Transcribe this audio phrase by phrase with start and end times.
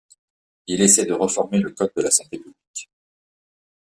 [0.65, 2.89] Il essaie de réformer le code de la santé publique.